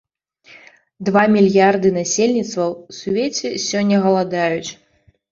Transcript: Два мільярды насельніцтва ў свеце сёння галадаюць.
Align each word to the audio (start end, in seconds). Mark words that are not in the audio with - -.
Два 1.09 1.23
мільярды 1.33 1.91
насельніцтва 1.97 2.65
ў 2.67 2.97
свеце 3.01 3.47
сёння 3.67 3.97
галадаюць. 4.07 4.71